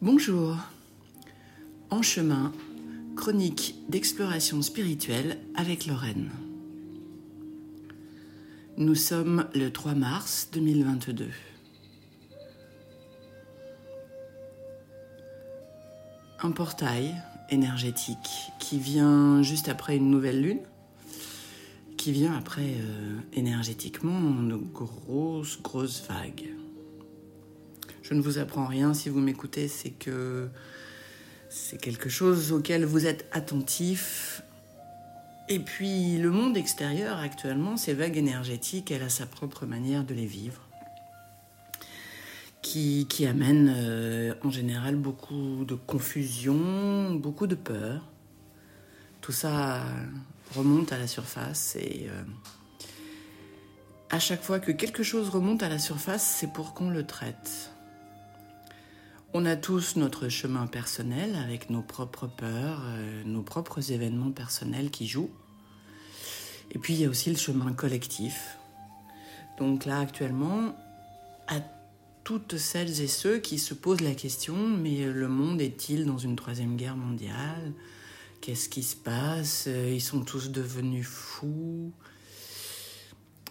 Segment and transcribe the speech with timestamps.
[0.00, 0.56] Bonjour.
[1.90, 2.52] En chemin,
[3.16, 6.30] chronique d'exploration spirituelle avec Lorraine.
[8.76, 11.26] Nous sommes le 3 mars 2022.
[16.44, 17.16] Un portail
[17.50, 20.60] énergétique qui vient juste après une nouvelle lune,
[21.96, 26.50] qui vient après euh, énergétiquement une grosse, grosse vague.
[28.08, 30.48] Je ne vous apprends rien si vous m'écoutez, c'est que
[31.50, 34.42] c'est quelque chose auquel vous êtes attentif.
[35.50, 40.14] Et puis le monde extérieur actuellement, ces vagues énergétiques, elle a sa propre manière de
[40.14, 40.62] les vivre,
[42.62, 48.08] qui, amène euh, en général beaucoup de confusion, beaucoup de peur.
[49.20, 49.84] Tout ça
[50.54, 52.22] remonte à la surface et euh,
[54.08, 57.70] à chaque fois que quelque chose remonte à la surface, c'est pour qu'on le traite.
[59.34, 64.90] On a tous notre chemin personnel avec nos propres peurs, euh, nos propres événements personnels
[64.90, 65.30] qui jouent.
[66.70, 68.56] Et puis il y a aussi le chemin collectif.
[69.58, 70.74] Donc là actuellement,
[71.46, 71.60] à
[72.24, 76.36] toutes celles et ceux qui se posent la question, mais le monde est-il dans une
[76.36, 77.74] troisième guerre mondiale?
[78.40, 79.66] Qu'est-ce qui se passe?
[79.66, 81.92] Ils sont tous devenus fous.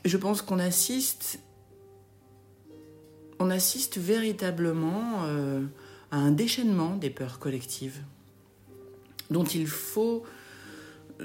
[0.05, 1.39] Je pense qu'on assiste
[3.39, 5.61] on assiste véritablement euh,
[6.11, 8.02] à un déchaînement des peurs collectives
[9.30, 10.23] dont il faut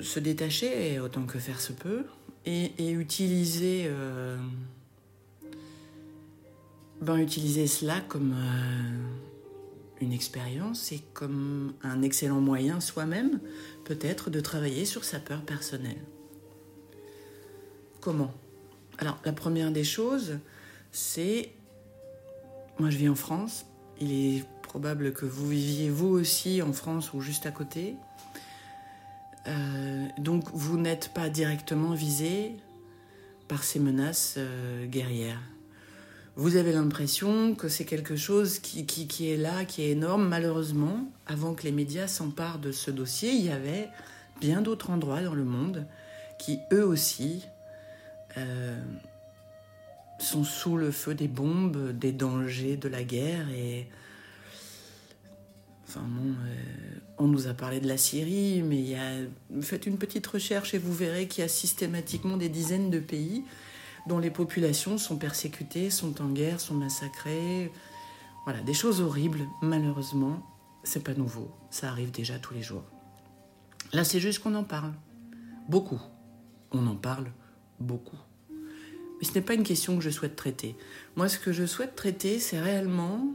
[0.00, 2.05] se détacher autant que faire se peut
[2.44, 4.36] et, utiliser, euh,
[7.00, 13.38] ben, utiliser cela comme euh, une expérience et comme un excellent moyen soi-même
[13.84, 16.02] peut-être de travailler sur sa peur personnelle.
[18.00, 18.33] Comment?
[18.98, 20.38] Alors la première des choses,
[20.90, 21.52] c'est
[22.78, 23.67] moi, je vis en France.
[24.01, 27.97] Il est probable que vous viviez vous aussi en France ou juste à côté.
[29.47, 32.52] Euh, donc, vous n'êtes pas directement visé
[33.48, 35.41] par ces menaces euh, guerrières.
[36.35, 40.27] Vous avez l'impression que c'est quelque chose qui, qui, est là, qui est énorme.
[40.27, 43.91] Malheureusement, avant que les médias s'emparent de ce dossier, il y avait
[44.41, 45.86] bien d'autres endroits dans le monde
[46.39, 47.45] qui, eux aussi,
[48.39, 48.80] euh,
[50.45, 53.89] sous le feu des bombes, des dangers de la guerre et
[55.97, 56.01] euh,
[57.19, 58.97] on nous a parlé de la Syrie, mais
[59.61, 63.45] faites une petite recherche et vous verrez qu'il y a systématiquement des dizaines de pays
[64.07, 67.70] dont les populations sont persécutées, sont en guerre, sont massacrées.
[68.45, 70.43] Voilà, des choses horribles, malheureusement.
[70.85, 72.83] C'est pas nouveau, ça arrive déjà tous les jours.
[73.93, 74.93] Là, c'est juste qu'on en parle.
[75.69, 76.01] Beaucoup.
[76.73, 77.31] On en parle
[77.79, 78.19] beaucoup.
[79.22, 80.77] Ce n'est pas une question que je souhaite traiter.
[81.16, 83.34] Moi, ce que je souhaite traiter, c'est réellement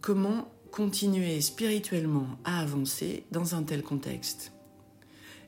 [0.00, 4.52] comment continuer spirituellement à avancer dans un tel contexte.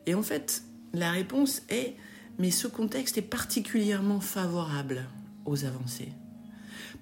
[0.06, 0.62] Et en fait,
[0.94, 1.96] la réponse est,
[2.38, 5.04] mais ce contexte est particulièrement favorable
[5.44, 6.12] aux avancées.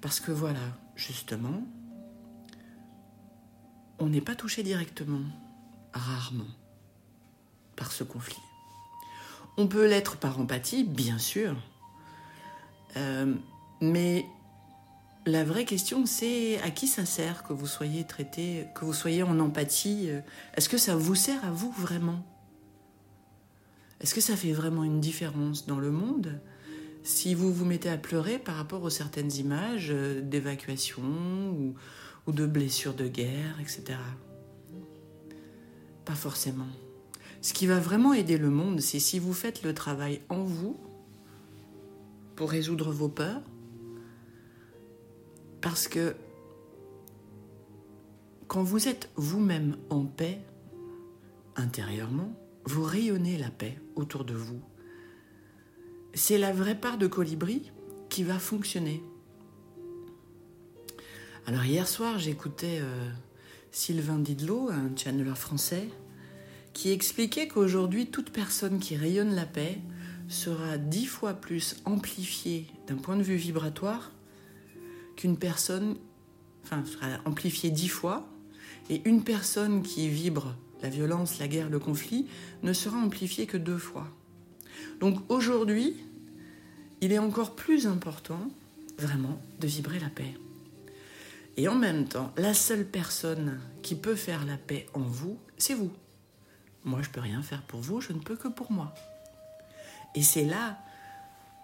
[0.01, 1.63] Parce que voilà, justement,
[3.99, 5.21] on n'est pas touché directement,
[5.93, 6.43] rarement,
[7.75, 8.41] par ce conflit.
[9.57, 11.55] On peut l'être par empathie, bien sûr.
[12.97, 13.33] Euh,
[13.81, 14.25] mais
[15.25, 19.23] la vraie question, c'est à qui ça sert que vous soyez traité, que vous soyez
[19.23, 20.09] en empathie
[20.55, 22.23] Est-ce que ça vous sert à vous vraiment?
[24.01, 26.39] Est-ce que ça fait vraiment une différence dans le monde?
[27.03, 31.03] Si vous vous mettez à pleurer par rapport aux certaines images euh, d'évacuation
[32.27, 33.99] ou de blessures de guerre, etc.
[36.03, 36.67] Pas forcément.
[37.45, 40.79] Ce qui va vraiment aider le monde, c'est si vous faites le travail en vous
[42.35, 43.43] pour résoudre vos peurs.
[45.61, 46.15] Parce que
[48.47, 50.39] quand vous êtes vous-même en paix,
[51.55, 52.33] intérieurement,
[52.65, 54.61] vous rayonnez la paix autour de vous.
[56.15, 57.71] C'est la vraie part de colibri
[58.09, 59.03] qui va fonctionner.
[61.45, 63.11] Alors hier soir, j'écoutais euh,
[63.69, 65.89] Sylvain Didlot, un channeler français,
[66.75, 69.79] qui expliquait qu'aujourd'hui, toute personne qui rayonne la paix
[70.27, 74.11] sera dix fois plus amplifiée d'un point de vue vibratoire
[75.15, 75.95] qu'une personne,
[76.65, 78.27] enfin, sera amplifiée dix fois,
[78.89, 82.27] et une personne qui vibre la violence, la guerre, le conflit,
[82.61, 84.09] ne sera amplifiée que deux fois.
[84.99, 85.95] Donc aujourd'hui,
[86.99, 88.51] il est encore plus important,
[88.97, 90.33] vraiment, de vibrer la paix.
[91.55, 95.73] Et en même temps, la seule personne qui peut faire la paix en vous, c'est
[95.73, 95.91] vous.
[96.85, 98.93] Moi, je peux rien faire pour vous, je ne peux que pour moi.
[100.13, 100.77] Et c'est là,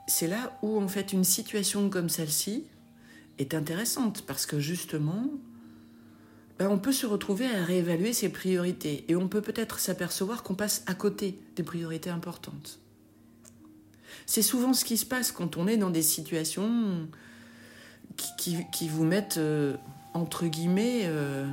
[0.07, 2.65] c'est là où en fait une situation comme celle-ci
[3.37, 5.25] est intéressante parce que justement,
[6.59, 10.55] ben, on peut se retrouver à réévaluer ses priorités et on peut peut-être s'apercevoir qu'on
[10.55, 12.79] passe à côté des priorités importantes.
[14.25, 17.07] C'est souvent ce qui se passe quand on est dans des situations
[18.37, 19.75] qui, vous mettent, euh,
[20.13, 21.47] entre guillemets, euh,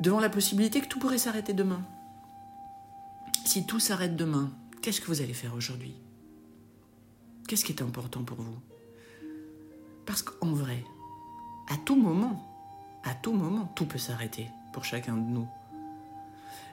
[0.00, 1.82] devant la possibilité que tout pourrait s'arrêter demain.
[3.44, 4.50] Si tout s'arrête demain,
[4.82, 5.94] qu'est-ce que vous allez faire aujourd'hui?
[7.46, 8.58] Qu'est-ce qui est important pour vous?
[10.06, 10.82] Parce qu'en vrai,
[11.68, 12.50] à tout moment,
[13.04, 15.48] à tout moment, tout peut s'arrêter pour chacun de nous.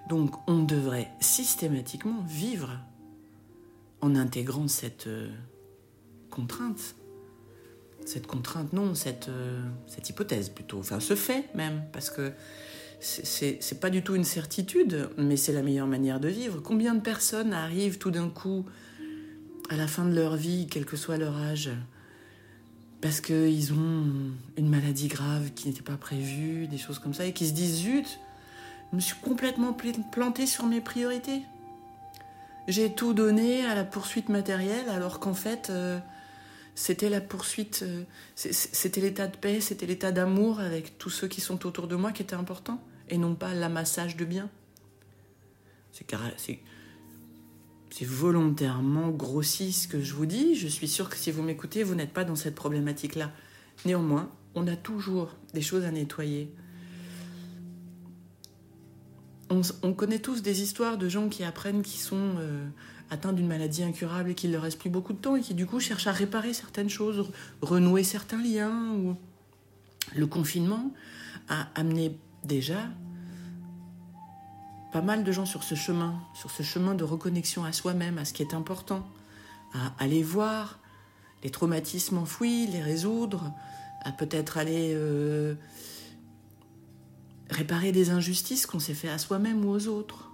[0.10, 2.72] Donc on devrait systématiquement vivre
[4.02, 5.30] en intégrant cette euh,
[6.30, 6.96] contrainte.
[8.06, 10.80] Cette contrainte, non, cette, euh, cette hypothèse plutôt.
[10.80, 12.34] Enfin, ce fait même, parce que
[13.01, 16.62] c'est pas du tout une certitude, mais c'est la meilleure manière de vivre.
[16.62, 18.65] Combien de personnes arrivent tout d'un coup
[19.69, 21.71] à la fin de leur vie, quel que soit leur âge,
[23.01, 24.06] parce qu'ils ont
[24.57, 27.77] une maladie grave qui n'était pas prévue, des choses comme ça, et qui se disent
[27.77, 28.19] zut,
[28.92, 29.75] je me suis complètement
[30.12, 31.42] planté sur mes priorités.
[32.68, 35.98] J'ai tout donné à la poursuite matérielle, alors qu'en fait, euh,
[36.75, 38.03] c'était la poursuite, euh,
[38.36, 42.12] c'était l'état de paix, c'était l'état d'amour avec tous ceux qui sont autour de moi
[42.12, 42.80] qui était important,
[43.12, 44.50] et non pas l'amassage de biens.
[47.92, 50.56] C'est volontairement grossi ce que je vous dis.
[50.56, 53.31] Je suis sûre que si vous m'écoutez, vous n'êtes pas dans cette problématique-là.
[53.86, 56.52] Néanmoins, on a toujours des choses à nettoyer.
[59.50, 62.66] On, connaît tous des histoires de gens qui apprennent qu'ils sont euh,
[63.10, 65.66] atteints d'une maladie incurable et qu'il leur reste plus beaucoup de temps et qui du
[65.66, 67.30] coup cherchent à réparer certaines choses,
[67.62, 68.94] renouer certains liens.
[68.94, 69.18] Ou...
[70.16, 70.94] Le confinement
[71.50, 72.90] a amené déjà
[74.92, 78.26] pas mal de gens sur ce chemin, sur ce chemin de reconnexion à soi-même, à
[78.26, 79.08] ce qui est important,
[79.74, 80.80] à aller voir
[81.44, 83.54] les traumatismes enfouis, les résoudre,
[84.04, 85.56] à peut-être aller euh,
[87.50, 90.32] réparer des injustices qu'on s'est fait à soi-même ou aux autres.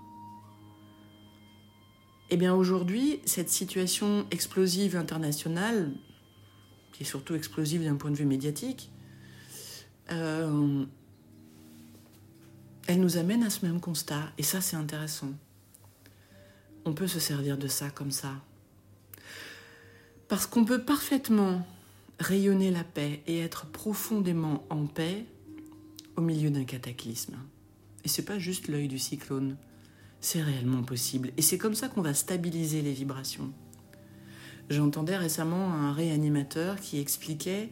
[2.30, 5.92] Eh bien aujourd'hui, cette situation explosive internationale,
[6.92, 8.92] qui est surtout explosive d'un point de vue médiatique,
[10.12, 10.37] euh,
[12.88, 14.31] elle nous amène à ce même constat.
[14.38, 15.31] Et ça, c'est intéressant.
[16.86, 18.31] On peut se servir de ça comme ça.
[20.30, 21.66] Parce qu'on peut parfaitement
[22.19, 25.25] rayonner la paix et être profondément en paix
[26.16, 27.36] au milieu d'un cataclysme.
[28.04, 29.57] Et c'est pas juste l'œil du cyclone.
[30.22, 31.31] C'est réellement possible.
[31.38, 33.51] Et c'est comme ça qu'on va stabiliser les vibrations.
[34.69, 37.69] J'entendais récemment un réanimateur qui expliquait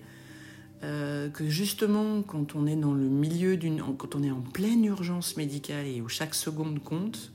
[0.84, 3.82] euh, que justement, quand on est dans le milieu d'une.
[3.98, 7.32] quand on est en pleine urgence médicale et où chaque seconde compte,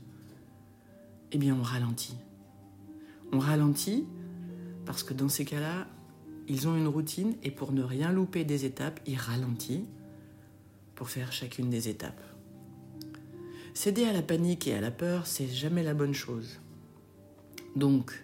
[1.31, 2.17] eh bien, on ralentit.
[3.31, 4.05] On ralentit
[4.85, 5.87] parce que dans ces cas-là,
[6.47, 9.85] ils ont une routine et pour ne rien louper des étapes, ils ralentissent
[10.95, 12.21] pour faire chacune des étapes.
[13.73, 16.59] Céder à la panique et à la peur, c'est jamais la bonne chose.
[17.75, 18.23] Donc,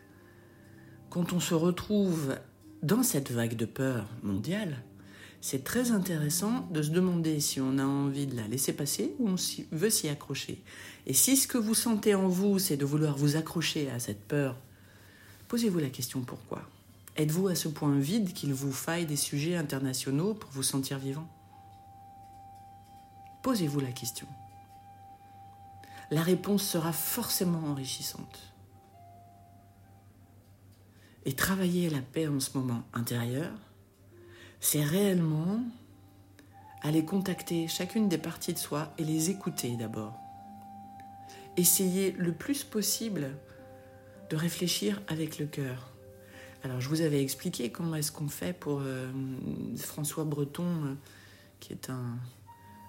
[1.10, 2.36] quand on se retrouve
[2.84, 4.84] dans cette vague de peur mondiale,
[5.40, 9.30] c'est très intéressant de se demander si on a envie de la laisser passer ou
[9.30, 9.36] on
[9.72, 10.64] veut s'y accrocher.
[11.06, 14.28] Et si ce que vous sentez en vous, c'est de vouloir vous accrocher à cette
[14.28, 14.56] peur,
[15.48, 16.62] posez-vous la question pourquoi.
[17.16, 21.28] Êtes-vous à ce point vide qu'il vous faille des sujets internationaux pour vous sentir vivant?
[23.44, 24.28] Posez-vous la question.
[26.12, 28.54] La réponse sera forcément enrichissante.
[31.26, 33.52] Et travailler la paix en ce moment intérieur,
[34.60, 35.60] c'est réellement
[36.82, 40.14] aller contacter chacune des parties de soi et les écouter d'abord.
[41.58, 43.32] Essayer le plus possible
[44.30, 45.92] de réfléchir avec le cœur.
[46.64, 49.08] Alors je vous avais expliqué comment est-ce qu'on fait pour euh,
[49.78, 50.94] François Breton, euh,
[51.60, 52.18] qui est un,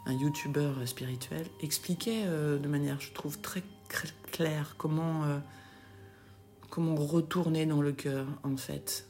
[0.06, 3.62] un youtubeur spirituel, expliquait euh, de manière, je trouve, très,
[4.32, 5.24] claire comment,
[6.68, 9.06] comment retourner dans le cœur en fait.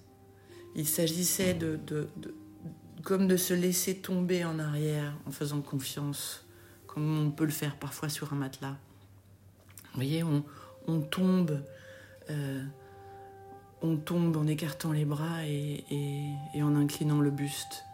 [0.76, 1.80] Il s'agissait de
[3.08, 6.44] comme de se laisser tomber en arrière en faisant confiance,
[6.86, 8.76] comme on peut le faire parfois sur un matelas.
[9.84, 11.62] Vous voyez, on, tombe,
[12.28, 12.62] euh,
[13.80, 15.86] on tombe en écartant les bras et,
[16.52, 17.86] et en inclinant le buste.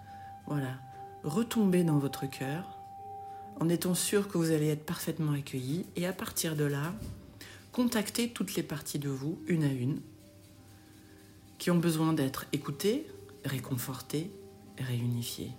[0.48, 0.80] Voilà,
[1.22, 2.76] retombez dans votre cœur
[3.60, 6.92] en étant sûr que vous allez être parfaitement accueilli et à partir de là,
[7.70, 10.00] contactez toutes les parties de vous, une à une,
[11.58, 13.06] qui ont besoin d'être écoutées,
[13.44, 14.32] réconfortées
[14.78, 15.52] réunifier.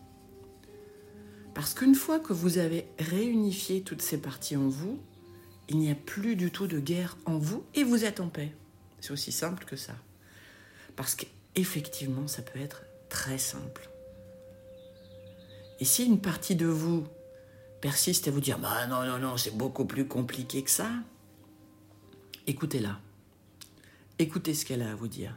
[1.54, 5.00] Parce qu'une fois que vous avez réunifié toutes ces parties en vous,
[5.70, 8.52] il n'y a plus du tout de guerre en vous et vous êtes en paix.
[9.00, 9.94] C'est aussi simple que ça.
[10.96, 13.90] Parce qu'effectivement, ça peut être très simple.
[15.80, 17.06] Et si une partie de vous
[17.82, 20.90] persiste à vous dire Bah non, non, non, c'est beaucoup plus compliqué que ça,
[22.48, 23.00] écoutez-la.
[24.20, 25.36] Écoutez ce qu'elle a à vous dire.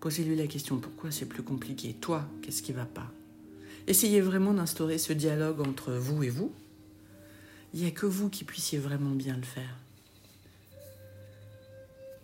[0.00, 1.94] Posez-lui la question pourquoi c'est plus compliqué?
[1.94, 3.10] Toi, qu'est-ce qui va pas?
[3.86, 6.52] Essayez vraiment d'instaurer ce dialogue entre vous et vous.
[7.74, 9.76] Il n'y a que vous qui puissiez vraiment bien le faire.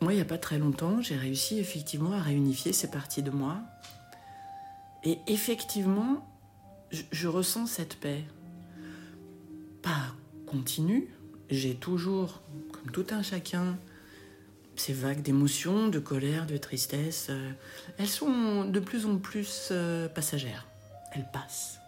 [0.00, 3.30] Moi, il n'y a pas très longtemps, j'ai réussi effectivement à réunifier ces parties de
[3.30, 3.58] moi.
[5.02, 6.28] Et effectivement,
[6.90, 8.22] je, je ressens cette paix.
[9.82, 10.14] Pas
[10.46, 11.08] continue,
[11.50, 13.78] j'ai toujours, comme tout un chacun,
[14.76, 17.28] ces vagues d'émotions, de colère, de tristesse.
[17.30, 17.52] euh,
[17.98, 20.66] elles sont de plus en plus euh, passagères.
[21.12, 21.78] Elles passent.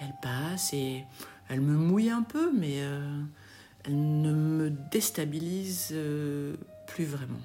[0.00, 1.04] Elles passent et
[1.48, 3.22] elles me mouillent un peu, mais euh,
[3.84, 5.94] elles ne me déstabilisent
[6.86, 7.40] plus vraiment.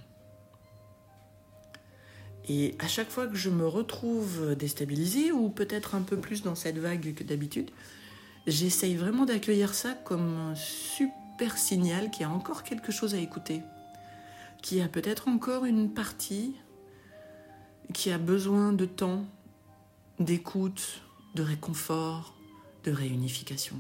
[2.50, 6.56] Et à chaque fois que je me retrouve déstabilisée, ou peut-être un peu plus dans
[6.56, 7.70] cette vague que d'habitude,
[8.48, 13.18] j'essaye vraiment d'accueillir ça comme un super signal qu'il y a encore quelque chose à
[13.18, 13.62] écouter,
[14.62, 16.56] qu'il y a peut-être encore une partie
[17.94, 19.26] qui a besoin de temps,
[20.20, 21.02] d'écoute,
[21.36, 22.36] de réconfort,
[22.84, 23.78] de réunification.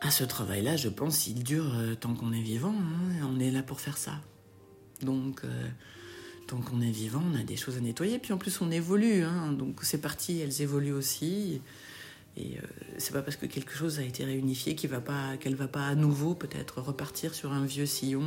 [0.00, 2.74] À ce travail-là, je pense, il dure euh, tant qu'on est vivant.
[2.74, 4.12] hein, on est là pour faire ça.
[5.02, 5.68] Donc, euh,
[6.46, 8.18] tant qu'on est vivant, on a des choses à nettoyer.
[8.18, 9.24] Puis en plus, on évolue.
[9.24, 11.60] hein, donc, ces parties, elles évoluent aussi.
[12.36, 12.62] Et euh,
[12.98, 15.86] c'est pas parce que quelque chose a été réunifié qu'il va pas, qu'elle va pas
[15.86, 18.22] à nouveau peut-être repartir sur un vieux sillon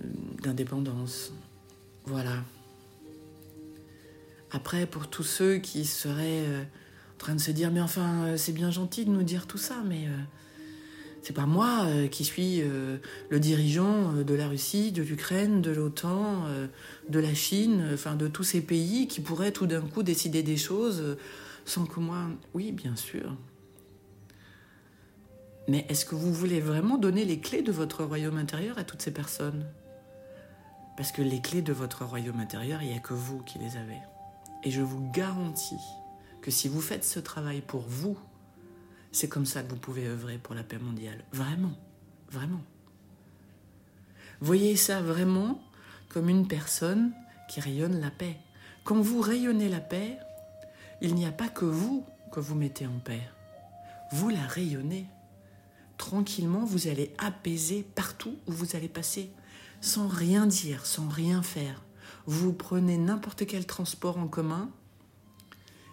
[0.00, 0.06] euh,
[0.42, 1.32] d'indépendance.
[2.04, 2.42] Voilà.
[4.50, 8.36] Après, pour tous ceux qui seraient euh, en train de se dire, mais enfin, euh,
[8.36, 10.16] c'est bien gentil de nous dire tout ça, mais euh,
[11.22, 12.96] c'est pas moi euh, qui suis euh,
[13.28, 16.66] le dirigeant euh, de la Russie, de l'Ukraine, de l'OTAN, euh,
[17.10, 20.42] de la Chine, euh, enfin de tous ces pays qui pourraient tout d'un coup décider
[20.42, 21.16] des choses euh,
[21.68, 22.26] sans que moi.
[22.54, 23.36] Oui, bien sûr.
[25.68, 29.02] Mais est-ce que vous voulez vraiment donner les clés de votre royaume intérieur à toutes
[29.02, 29.66] ces personnes?
[30.96, 33.76] Parce que les clés de votre royaume intérieur, il n'y a que vous qui les
[33.76, 33.98] avez.
[34.64, 35.76] Et je vous garantis
[36.40, 38.18] que si vous faites ce travail pour vous,
[39.12, 41.22] c'est comme ça que vous pouvez œuvrer pour la paix mondiale.
[41.32, 41.76] Vraiment,
[42.30, 42.62] vraiment.
[44.40, 45.60] Voyez ça vraiment
[46.08, 47.12] comme une personne
[47.48, 48.36] qui rayonne la paix.
[48.84, 50.18] Quand vous rayonnez la paix,
[51.00, 53.22] il n'y a pas que vous que vous mettez en paix.
[54.12, 55.06] Vous la rayonnez.
[55.96, 59.32] Tranquillement, vous allez apaiser partout où vous allez passer,
[59.80, 61.82] sans rien dire, sans rien faire.
[62.26, 64.70] Vous prenez n'importe quel transport en commun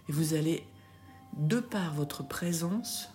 [0.08, 0.68] et vous allez,
[1.34, 3.10] de par votre présence,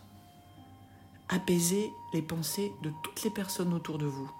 [1.28, 4.30] apaiser les pensées de toutes les personnes autour de vous.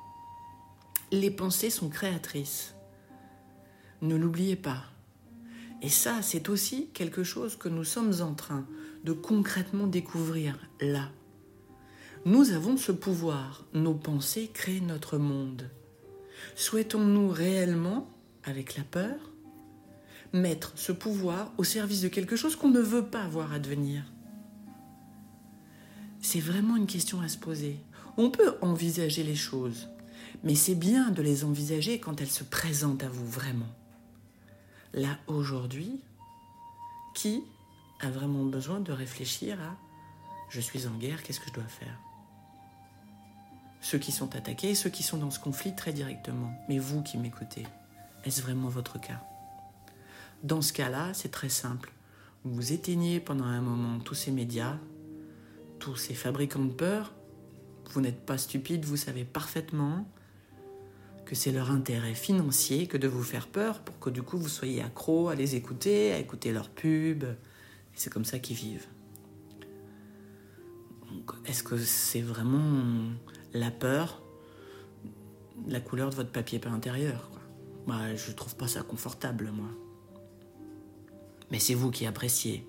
[1.12, 2.74] Les pensées sont créatrices.
[4.02, 4.84] Ne l'oubliez pas.
[5.82, 8.66] Et ça, c'est aussi quelque chose que nous sommes en train
[9.04, 11.10] de concrètement découvrir là.
[12.26, 13.64] Nous avons ce pouvoir.
[13.72, 15.70] Nos pensées créent notre monde.
[16.54, 18.10] Souhaitons-nous réellement,
[18.44, 19.32] avec la peur,
[20.32, 24.04] mettre ce pouvoir au service de quelque chose qu'on ne veut pas voir advenir?
[26.20, 27.78] C'est vraiment une question à se poser.
[28.18, 29.88] On peut envisager les choses,
[30.44, 33.74] mais c'est bien de les envisager quand elles se présentent à vous vraiment.
[34.92, 36.00] Là, aujourd'hui,
[37.14, 37.42] qui
[38.00, 39.76] a vraiment besoin de réfléchir à
[40.50, 41.96] je suis en guerre, qu'est-ce que je dois faire?
[43.80, 46.52] Ceux qui sont attaqués, ceux qui sont dans ce conflit très directement.
[46.68, 47.66] Mais vous qui m'écoutez,
[48.24, 49.22] est-ce vraiment votre cas?
[50.42, 51.92] Dans ce cas-là, c'est très simple.
[52.44, 54.76] Vous éteignez pendant un moment tous ces médias,
[55.78, 57.12] tous ces fabricants de peur.
[57.92, 60.04] Vous n'êtes pas stupide, vous savez parfaitement
[61.30, 64.48] que c'est leur intérêt financier que de vous faire peur pour que du coup vous
[64.48, 67.36] soyez accro à les écouter, à écouter leurs pubs.
[67.94, 68.88] C'est comme ça qu'ils vivent.
[71.46, 72.82] Est-ce que c'est vraiment
[73.52, 74.20] la peur,
[75.68, 77.40] la couleur de votre papier peint intérieur quoi?
[77.86, 79.70] Moi, je trouve pas ça confortable, moi.
[81.52, 82.66] Mais c'est vous qui appréciez.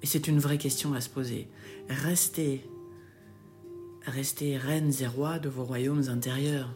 [0.00, 1.50] Et c'est une vraie question à se poser.
[1.90, 2.66] Restez,
[4.06, 6.72] restez reines et rois de vos royaumes intérieurs.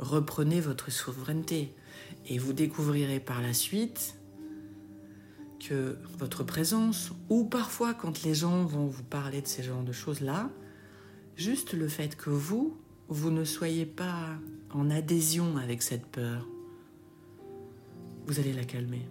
[0.00, 1.74] Reprenez votre souveraineté.
[2.26, 4.16] Et vous découvrirez par la suite
[5.60, 9.92] que votre présence, ou parfois quand les gens vont vous parler de ces genres de
[9.92, 10.50] choses-là,
[11.36, 12.76] juste le fait que vous,
[13.08, 14.38] vous ne soyez pas
[14.72, 16.48] en adhésion avec cette peur,
[18.26, 19.06] vous allez la calmer.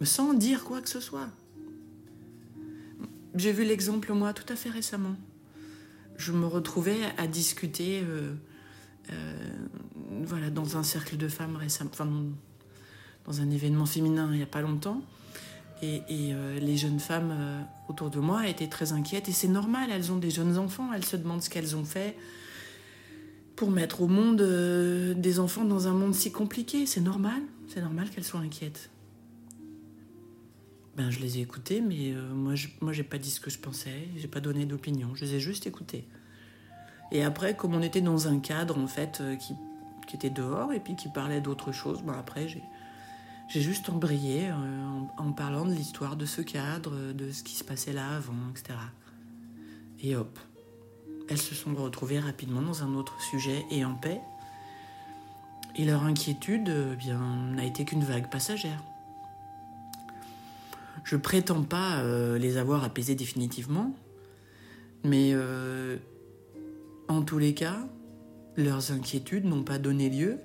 [0.00, 1.28] Mais sans dire quoi que ce soit.
[3.34, 5.16] J'ai vu l'exemple, moi, tout à fait récemment.
[6.16, 8.32] Je me retrouvais à discuter euh,
[10.24, 12.08] voilà, dans un cercle de femmes récemment, enfin,
[13.24, 15.02] dans un événement féminin il n'y a pas longtemps.
[15.82, 19.28] Et, euh, les jeunes femmes euh, autour de moi étaient très inquiètes.
[19.28, 22.16] Et c'est normal, elles ont des jeunes enfants, elles se demandent ce qu'elles ont fait
[23.56, 26.86] pour mettre au monde euh, des enfants dans un monde si compliqué.
[26.86, 28.90] C'est normal, c'est normal qu'elles soient inquiètes.
[30.96, 34.08] Ben, je les ai écoutées, mais moi, je, j'ai pas dit ce que je pensais,
[34.16, 36.06] j'ai pas donné d'opinion, je les ai juste écoutées.
[37.12, 39.54] Et après, comme on était dans un cadre, en fait, qui,
[40.06, 45.00] qui était dehors et puis qui parlait d'autre chose, ben après, j'ai juste embrayé euh,
[45.18, 48.78] en, parlant de l'histoire de ce cadre, de ce qui se passait là avant, etc.
[50.00, 50.38] Et hop,
[51.28, 54.20] elles se sont retrouvées rapidement dans un autre sujet et en paix.
[55.74, 58.82] Et leur inquiétude, n'a été qu'une vague passagère.
[61.04, 63.94] Je prétends pas euh, les avoir apaisées définitivement,
[65.04, 65.98] mais euh,
[67.08, 67.78] en tous les cas,
[68.56, 70.38] leurs inquiétudes n'ont pas donné lieu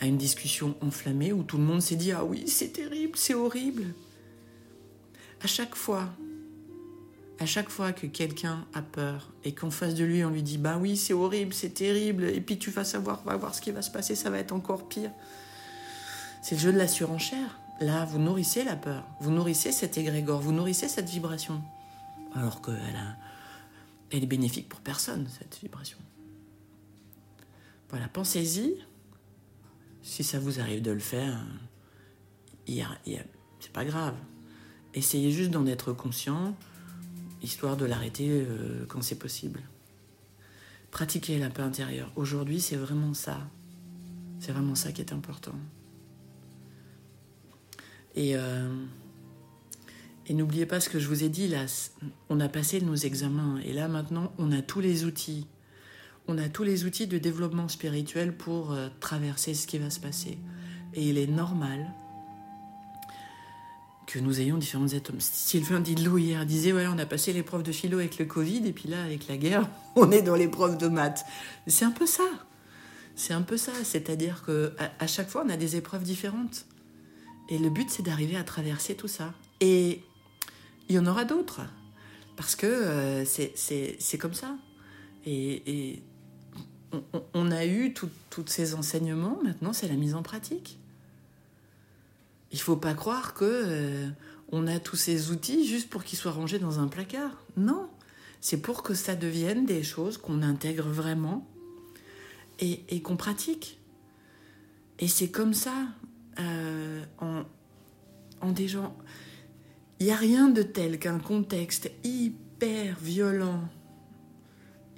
[0.00, 3.34] à une discussion enflammée où tout le monde s'est dit Ah oui, c'est terrible, c'est
[3.34, 3.84] horrible.
[5.42, 6.08] À chaque fois,
[7.40, 10.58] à chaque fois que quelqu'un a peur et qu'en face de lui on lui dit
[10.58, 13.70] Bah oui, c'est horrible, c'est terrible, et puis tu vas savoir, va voir ce qui
[13.70, 15.10] va se passer, ça va être encore pire.
[16.42, 17.58] C'est le jeu de la surenchère.
[17.80, 21.62] Là, vous nourrissez la peur, vous nourrissez cet égrégore, vous nourrissez cette vibration.
[22.34, 22.74] Alors qu'elle
[24.10, 25.98] elle est bénéfique pour personne, cette vibration.
[27.90, 28.74] Voilà, pensez-y,
[30.02, 31.44] si ça vous arrive de le faire,
[32.66, 34.14] c'est pas grave.
[34.94, 36.56] Essayez juste d'en être conscient,
[37.42, 39.60] histoire de l'arrêter euh, quand c'est possible.
[40.90, 42.10] Pratiquez la paix intérieure.
[42.16, 43.38] Aujourd'hui, c'est vraiment ça.
[44.40, 45.54] C'est vraiment ça qui est important.
[48.14, 48.68] Et, euh,
[50.28, 51.64] et n'oubliez pas ce que je vous ai dit, là,
[52.28, 55.46] on a passé nos examens et là maintenant, on a tous les outils
[56.28, 59.98] on a tous les outils de développement spirituel pour euh, traverser ce qui va se
[59.98, 60.38] passer.
[60.94, 61.90] Et il est normal
[64.06, 65.16] que nous ayons différentes étapes.
[65.20, 68.72] Sylvain Didlot hier disait voilà, on a passé l'épreuve de philo avec le Covid, et
[68.72, 71.24] puis là, avec la guerre, on est dans l'épreuve de maths.
[71.66, 72.28] C'est un peu ça.
[73.16, 73.72] C'est un peu ça.
[73.82, 76.66] C'est-à-dire que à, chaque fois, on a des épreuves différentes.
[77.48, 79.32] Et le but, c'est d'arriver à traverser tout ça.
[79.60, 80.02] Et
[80.88, 81.60] il y en aura d'autres.
[82.36, 84.56] Parce que euh, c'est comme ça.
[85.26, 86.02] Et,
[87.34, 90.78] on, a eu tous ces enseignements, maintenant c'est la mise en pratique.
[92.50, 94.08] Il faut pas croire que euh,
[94.52, 97.42] on a tous ces outils juste pour qu'ils soient rangés dans un placard.
[97.58, 97.90] Non,
[98.40, 101.46] c'est pour que ça devienne des choses qu'on intègre vraiment
[102.60, 103.78] et, qu'on pratique.
[104.98, 105.88] Et c'est comme ça,
[106.40, 107.42] euh, en,
[108.40, 108.96] en des gens.
[110.00, 113.68] Il n'y a rien de tel qu'un contexte hyper violent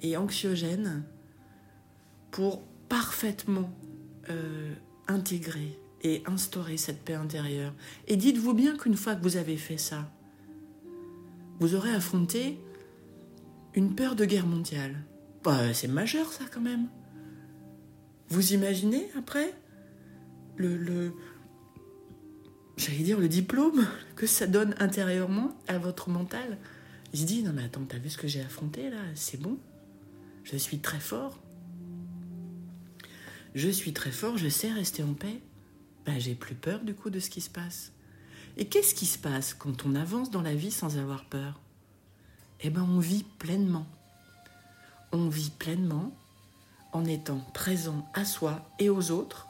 [0.01, 1.03] et anxiogène
[2.29, 3.71] pour parfaitement
[4.29, 4.73] euh,
[5.07, 7.73] intégrer et instaurer cette paix intérieure.
[8.07, 10.11] Et dites-vous bien qu'une fois que vous avez fait ça,
[11.59, 12.59] vous aurez affronté
[13.73, 14.95] une peur de guerre mondiale.
[15.43, 16.87] Bah, c'est majeur ça quand même.
[18.29, 19.53] Vous imaginez après
[20.57, 21.13] le, le
[22.81, 26.57] j'allais dire le diplôme que ça donne intérieurement à votre mental.
[27.13, 29.01] Il se dit non mais attends, t'as vu ce que j'ai affronté là?
[29.15, 29.57] C'est bon.
[30.43, 31.37] Je suis très fort
[33.53, 35.41] je suis très fort, je sais rester en paix,
[36.05, 37.91] ben, j'ai plus peur du coup de ce qui se passe.
[38.57, 41.59] Et qu'est-ce qui se passe quand on avance dans la vie sans avoir peur?
[42.61, 43.87] Eh bien, on vit pleinement.
[45.11, 46.13] On vit pleinement
[46.93, 49.47] en étant présent à soi et aux autres,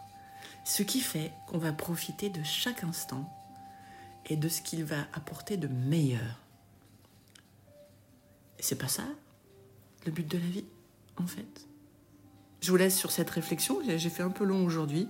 [0.63, 3.29] ce qui fait qu'on va profiter de chaque instant
[4.27, 6.39] et de ce qu'il va apporter de meilleur.
[8.59, 9.03] C'est pas ça
[10.05, 10.65] le but de la vie,
[11.17, 11.67] en fait?
[12.61, 13.79] Je vous laisse sur cette réflexion.
[13.87, 15.07] J'ai fait un peu long aujourd'hui.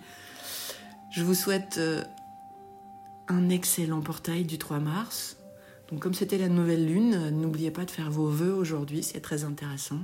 [1.12, 2.04] Je vous souhaite euh,
[3.28, 5.38] un excellent portail du 3 mars.
[5.90, 9.44] Donc comme c'était la nouvelle lune, n'oubliez pas de faire vos vœux aujourd'hui, c'est très
[9.44, 10.00] intéressant.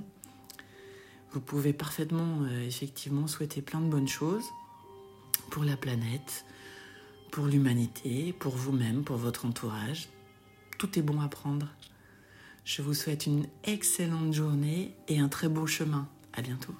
[1.31, 4.45] Vous pouvez parfaitement euh, effectivement souhaiter plein de bonnes choses
[5.49, 6.45] pour la planète,
[7.31, 10.09] pour l'humanité, pour vous-même, pour votre entourage.
[10.77, 11.67] Tout est bon à prendre.
[12.63, 16.07] Je vous souhaite une excellente journée et un très beau chemin.
[16.33, 16.75] À bientôt.